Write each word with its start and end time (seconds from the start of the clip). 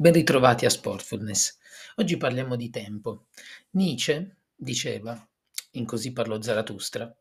Ben 0.00 0.12
ritrovati 0.12 0.64
a 0.64 0.70
Sportfulness. 0.70 1.58
Oggi 1.96 2.16
parliamo 2.16 2.54
di 2.54 2.70
tempo. 2.70 3.24
Nietzsche 3.70 4.36
diceva, 4.54 5.28
in 5.72 5.86
Così 5.86 6.12
parlò 6.12 6.40
Zarathustra, 6.40 7.12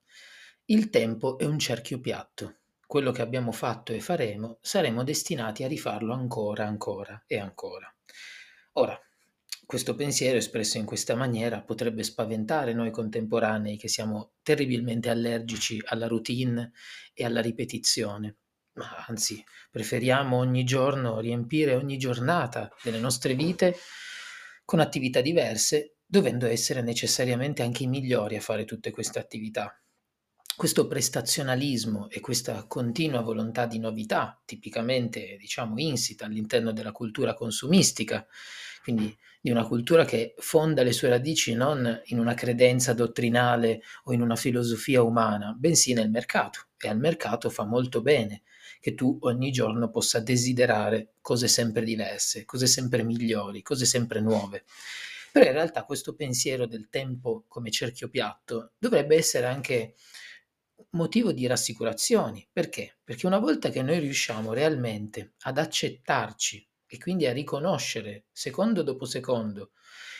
il 0.66 0.92
tempo 0.92 1.40
è 1.40 1.46
un 1.46 1.58
cerchio 1.58 2.00
piatto. 2.00 2.58
Quello 2.86 3.12
che 3.12 3.24
abbiamo 3.24 3.52
fatto 3.52 3.94
e 3.94 4.00
faremo, 4.00 4.60
saremo 4.62 5.04
destinati 5.04 5.64
a 5.64 5.68
rifarlo 5.68 6.14
ancora, 6.14 6.68
ancora 6.68 7.24
e 7.26 7.40
ancora. 7.40 7.92
Ora, 8.74 8.96
questo 9.66 9.96
pensiero 9.96 10.38
espresso 10.38 10.78
in 10.78 10.86
questa 10.86 11.16
maniera 11.16 11.64
potrebbe 11.64 12.04
spaventare 12.04 12.74
noi 12.74 12.92
contemporanei 12.92 13.76
che 13.76 13.88
siamo 13.88 14.34
terribilmente 14.44 15.10
allergici 15.10 15.82
alla 15.84 16.06
routine 16.06 16.74
e 17.16 17.26
alla 17.26 17.42
ripetizione 17.42 18.36
ma 18.78 19.06
anzi 19.08 19.44
preferiamo 19.70 20.38
ogni 20.38 20.64
giorno 20.64 21.20
riempire 21.20 21.76
ogni 21.76 21.98
giornata 21.98 22.70
delle 22.82 23.00
nostre 23.00 23.34
vite 23.36 23.76
con 24.66 24.80
attività 24.80 25.22
diverse, 25.22 25.98
dovendo 26.06 26.46
essere 26.48 26.82
necessariamente 26.82 27.62
anche 27.64 27.84
i 27.84 27.88
migliori 27.88 28.36
a 28.36 28.42
fare 28.42 28.66
tutte 28.66 28.92
queste 28.92 29.20
attività. 29.20 29.80
Questo 30.58 30.88
prestazionalismo 30.88 32.10
e 32.10 32.20
questa 32.20 32.66
continua 32.66 33.22
volontà 33.22 33.68
di 33.68 33.78
novità, 33.78 34.42
tipicamente 34.44 35.38
diciamo 35.40 35.76
insita 35.78 36.26
all'interno 36.26 36.72
della 36.72 36.92
cultura 36.92 37.36
consumistica, 37.36 38.26
quindi 38.82 39.16
di 39.40 39.52
una 39.52 39.68
cultura 39.68 40.04
che 40.04 40.34
fonda 40.40 40.82
le 40.82 40.94
sue 40.94 41.10
radici 41.10 41.54
non 41.54 42.02
in 42.06 42.18
una 42.18 42.34
credenza 42.34 42.94
dottrinale 42.94 43.84
o 44.06 44.14
in 44.14 44.22
una 44.24 44.36
filosofia 44.36 45.04
umana, 45.04 45.54
bensì 45.56 45.94
nel 45.94 46.10
mercato. 46.10 46.70
E 46.76 46.88
al 46.88 46.98
mercato 46.98 47.52
fa 47.52 47.64
molto 47.64 48.02
bene 48.02 48.42
che 48.80 48.96
tu 48.96 49.16
ogni 49.22 49.52
giorno 49.52 49.92
possa 49.92 50.20
desiderare 50.22 51.10
cose 51.22 51.48
sempre 51.48 51.84
diverse, 51.84 52.46
cose 52.46 52.66
sempre 52.66 53.04
migliori, 53.04 53.62
cose 53.62 53.86
sempre 53.86 54.22
nuove. 54.22 54.64
Però 55.32 55.46
in 55.46 55.52
realtà 55.52 55.84
questo 55.84 56.16
pensiero 56.16 56.66
del 56.66 56.90
tempo 56.90 57.44
come 57.48 57.70
cerchio 57.70 58.10
piatto 58.10 58.72
dovrebbe 58.80 59.16
essere 59.16 59.46
anche 59.46 59.94
motivo 60.92 61.32
di 61.32 61.48
rassicurazioni. 61.48 62.48
Perché? 62.52 62.98
Perché 63.04 63.28
una 63.28 63.40
volta 63.40 63.70
che 63.70 63.82
noi 63.82 64.00
riusciamo 64.00 64.54
realmente 64.54 65.34
ad 65.42 65.58
accettarci 65.58 66.68
e 66.86 66.98
quindi 66.98 67.26
a 67.26 67.34
riconoscere 67.34 68.26
secondo 68.32 68.82
dopo 68.82 69.06
secondo 69.06 69.72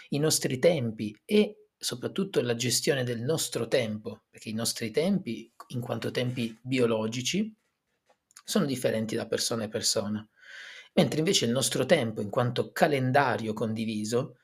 i 0.10 0.20
nostri 0.20 0.60
tempi 0.60 1.18
e 1.26 1.68
soprattutto 1.78 2.42
la 2.42 2.56
gestione 2.56 3.04
del 3.04 3.22
nostro 3.22 3.68
tempo, 3.68 4.24
perché 4.30 4.50
i 4.50 4.54
nostri 4.54 4.92
tempi, 4.92 5.52
in 5.68 5.82
quanto 5.82 6.12
tempi 6.12 6.58
biologici, 6.62 7.54
sono 8.44 8.66
differenti 8.66 9.16
da 9.16 9.28
persona 9.28 9.66
a 9.66 9.70
persona, 9.70 10.28
mentre 10.94 11.20
invece 11.20 11.46
il 11.46 11.52
nostro 11.52 11.86
tempo, 11.86 12.22
in 12.22 12.30
quanto 12.30 12.72
calendario 12.72 13.54
condiviso, 13.54 14.38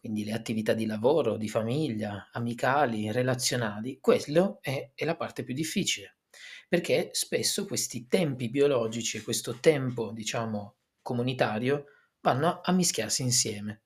quindi 0.00 0.24
le 0.24 0.32
attività 0.32 0.72
di 0.72 0.86
lavoro, 0.86 1.36
di 1.36 1.48
famiglia, 1.48 2.30
amicali, 2.32 3.12
relazionali, 3.12 3.98
quello 4.00 4.58
è, 4.62 4.92
è 4.94 5.04
la 5.04 5.14
parte 5.14 5.44
più 5.44 5.52
difficile, 5.52 6.16
perché 6.68 7.10
spesso 7.12 7.66
questi 7.66 8.06
tempi 8.06 8.48
biologici 8.48 9.18
e 9.18 9.22
questo 9.22 9.58
tempo, 9.60 10.10
diciamo, 10.12 10.76
comunitario 11.02 11.84
vanno 12.20 12.60
a 12.62 12.72
mischiarsi 12.72 13.22
insieme. 13.22 13.82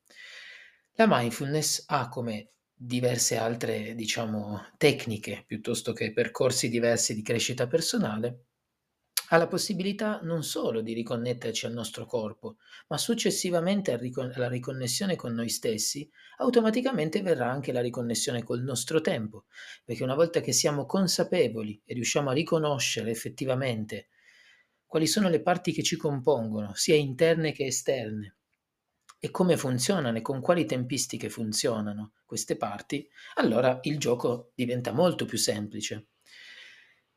La 0.93 1.07
mindfulness 1.09 1.85
ha 1.89 2.09
come 2.09 2.53
diverse 2.73 3.37
altre, 3.37 3.97
diciamo, 3.97 4.71
tecniche 4.77 5.43
piuttosto 5.45 5.93
che 5.93 6.13
percorsi 6.13 6.69
diversi 6.69 7.15
di 7.15 7.23
crescita 7.23 7.67
personale, 7.67 8.45
ha 9.29 9.37
la 9.37 9.47
possibilità 9.47 10.21
non 10.23 10.43
solo 10.43 10.81
di 10.81 10.93
riconnetterci 10.93 11.67
al 11.67 11.73
nostro 11.73 12.05
corpo, 12.07 12.57
ma 12.89 12.99
successivamente 12.99 13.93
alla 13.93 14.49
riconnessione 14.49 15.17
con 15.17 15.33
noi 15.33 15.49
stessi, 15.49 16.09
automaticamente 16.39 17.23
verrà 17.23 17.51
anche 17.51 17.73
la 17.73 17.81
riconnessione 17.81 18.43
col 18.43 18.63
nostro 18.63 19.01
tempo, 19.01 19.47
perché 19.85 20.03
una 20.03 20.15
volta 20.15 20.41
che 20.41 20.53
siamo 20.53 20.85
consapevoli 20.85 21.81
e 21.85 21.95
riusciamo 21.95 22.31
a 22.31 22.35
riconoscere 22.35 23.11
effettivamente 23.11 24.09
quali 24.87 25.07
sono 25.07 25.29
le 25.29 25.41
parti 25.41 25.73
che 25.73 25.83
ci 25.83 25.97
compongono, 25.97 26.75
sia 26.75 26.95
interne 26.95 27.53
che 27.53 27.67
esterne, 27.67 28.37
e 29.19 29.31
come 29.31 29.57
funzionano 29.57 30.19
e 30.19 30.21
con 30.21 30.41
quali 30.43 30.67
tempistiche 30.67 31.31
funzionano 31.31 32.13
queste 32.27 32.57
parti, 32.57 33.09
allora 33.37 33.81
il 33.85 33.99
gioco 33.99 34.53
diventa 34.55 34.93
molto 34.93 35.25
più 35.25 35.39
semplice. 35.39 36.09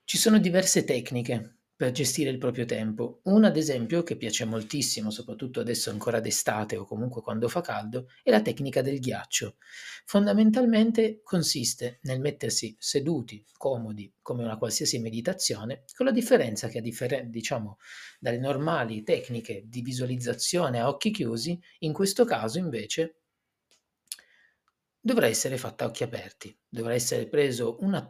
Ci 0.06 0.18
sono 0.18 0.40
diverse 0.40 0.86
tecniche 0.86 1.57
per 1.78 1.92
gestire 1.92 2.32
il 2.32 2.40
proprio 2.40 2.66
tempo. 2.66 3.20
Una, 3.26 3.50
ad 3.50 3.56
esempio, 3.56 4.02
che 4.02 4.18
piace 4.18 4.46
moltissimo, 4.46 5.12
soprattutto 5.12 5.60
adesso 5.60 5.92
ancora 5.92 6.20
d'estate 6.20 6.76
o 6.76 6.86
comunque 6.86 7.22
quando 7.22 7.48
fa 7.48 7.62
caldo, 7.62 8.10
è 8.24 8.32
la 8.32 8.42
tecnica 8.42 8.82
del 8.82 9.00
ghiaccio. 9.00 9.58
Fondamentalmente 10.06 11.22
consiste 11.22 12.00
nel 12.02 12.20
mettersi 12.20 12.76
seduti, 12.80 13.46
comodi, 13.56 14.12
come 14.24 14.44
una 14.44 14.58
qualsiasi 14.58 14.98
meditazione, 14.98 15.84
con 15.96 16.08
la 16.08 16.12
differenza 16.12 16.68
che, 16.68 16.80
a 16.80 16.82
differen- 16.82 17.30
diciamo, 17.30 17.78
dalle 18.20 18.40
normali 18.40 19.04
tecniche 19.04 19.66
di 19.68 19.82
visualizzazione 19.82 20.80
a 20.80 20.88
occhi 20.88 21.12
chiusi, 21.12 21.62
in 21.80 21.94
questo 21.94 22.26
caso 22.26 22.58
invece 22.58 23.20
dovrà 25.00 25.28
essere 25.28 25.58
fatta 25.58 25.86
a 25.86 25.88
occhi 25.90 26.02
aperti, 26.02 26.58
dovrà 26.68 26.96
essere 26.96 27.28
preso 27.28 27.78
una 27.82 28.04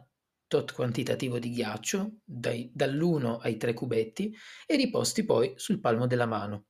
tot 0.48 0.72
quantitativo 0.72 1.38
di 1.38 1.50
ghiaccio, 1.50 2.16
dai, 2.24 2.70
dall'1 2.74 3.38
ai 3.40 3.56
3 3.56 3.74
cubetti, 3.74 4.34
e 4.66 4.76
riposti 4.76 5.24
poi 5.24 5.52
sul 5.56 5.78
palmo 5.78 6.06
della 6.06 6.26
mano. 6.26 6.66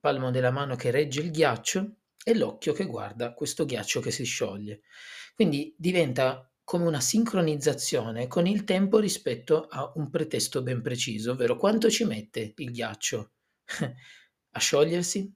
Palmo 0.00 0.30
della 0.30 0.50
mano 0.50 0.76
che 0.76 0.90
regge 0.90 1.20
il 1.20 1.30
ghiaccio 1.30 1.96
e 2.24 2.34
l'occhio 2.34 2.72
che 2.72 2.86
guarda 2.86 3.34
questo 3.34 3.64
ghiaccio 3.64 4.00
che 4.00 4.10
si 4.10 4.24
scioglie. 4.24 4.80
Quindi 5.34 5.74
diventa 5.76 6.50
come 6.64 6.86
una 6.86 7.00
sincronizzazione 7.00 8.26
con 8.26 8.46
il 8.46 8.64
tempo 8.64 8.98
rispetto 8.98 9.66
a 9.68 9.92
un 9.94 10.10
pretesto 10.10 10.62
ben 10.62 10.82
preciso, 10.82 11.32
ovvero 11.32 11.56
quanto 11.56 11.90
ci 11.90 12.04
mette 12.04 12.54
il 12.56 12.70
ghiaccio 12.72 13.32
a 14.50 14.58
sciogliersi, 14.58 15.32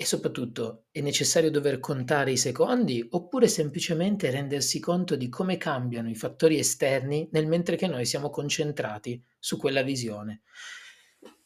e 0.00 0.06
soprattutto, 0.06 0.86
è 0.92 1.02
necessario 1.02 1.50
dover 1.50 1.78
contare 1.78 2.32
i 2.32 2.38
secondi 2.38 3.06
oppure 3.10 3.48
semplicemente 3.48 4.30
rendersi 4.30 4.80
conto 4.80 5.14
di 5.14 5.28
come 5.28 5.58
cambiano 5.58 6.08
i 6.08 6.14
fattori 6.14 6.58
esterni 6.58 7.28
nel 7.32 7.46
mentre 7.46 7.76
che 7.76 7.86
noi 7.86 8.06
siamo 8.06 8.30
concentrati 8.30 9.22
su 9.38 9.58
quella 9.58 9.82
visione? 9.82 10.40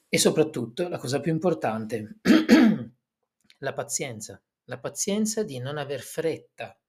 E 0.08 0.18
soprattutto, 0.18 0.88
la 0.88 0.98
cosa 0.98 1.18
più 1.18 1.32
importante, 1.32 2.20
la 3.58 3.72
pazienza. 3.72 4.40
La 4.66 4.78
pazienza 4.78 5.42
di 5.42 5.58
non 5.58 5.76
aver 5.76 6.00
fretta 6.00 6.80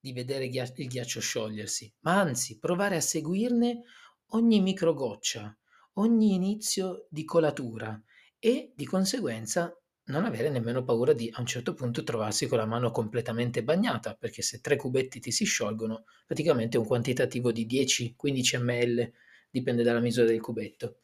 di 0.00 0.12
vedere 0.12 0.46
il 0.46 0.88
ghiaccio 0.88 1.20
sciogliersi, 1.20 1.94
ma 2.00 2.18
anzi 2.18 2.58
provare 2.58 2.96
a 2.96 3.00
seguirne 3.00 3.82
ogni 4.30 4.60
microgoccia, 4.60 5.56
ogni 5.92 6.34
inizio 6.34 7.06
di 7.08 7.24
colatura 7.24 8.02
e 8.40 8.72
di 8.74 8.84
conseguenza 8.84 9.72
non 10.08 10.24
avere 10.24 10.50
nemmeno 10.50 10.84
paura 10.84 11.12
di 11.12 11.30
a 11.32 11.40
un 11.40 11.46
certo 11.46 11.74
punto 11.74 12.02
trovarsi 12.02 12.46
con 12.46 12.58
la 12.58 12.66
mano 12.66 12.90
completamente 12.90 13.62
bagnata, 13.62 14.14
perché 14.14 14.42
se 14.42 14.60
tre 14.60 14.76
cubetti 14.76 15.20
ti 15.20 15.30
si 15.30 15.44
sciolgono, 15.44 16.04
praticamente 16.26 16.78
un 16.78 16.86
quantitativo 16.86 17.52
di 17.52 17.66
10-15 17.66 18.62
ml, 18.62 19.12
dipende 19.50 19.82
dalla 19.82 20.00
misura 20.00 20.26
del 20.26 20.40
cubetto. 20.40 20.98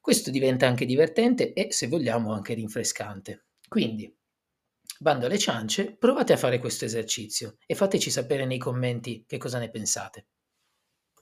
Questo 0.00 0.30
diventa 0.30 0.66
anche 0.66 0.86
divertente 0.86 1.52
e, 1.52 1.72
se 1.72 1.88
vogliamo, 1.88 2.32
anche 2.32 2.54
rinfrescante. 2.54 3.46
Quindi, 3.68 4.14
bando 4.98 5.26
alle 5.26 5.38
ciance, 5.38 5.96
provate 5.96 6.32
a 6.32 6.36
fare 6.36 6.58
questo 6.58 6.84
esercizio 6.84 7.56
e 7.66 7.74
fateci 7.74 8.10
sapere 8.10 8.44
nei 8.44 8.58
commenti 8.58 9.24
che 9.26 9.38
cosa 9.38 9.58
ne 9.58 9.70
pensate. 9.70 10.26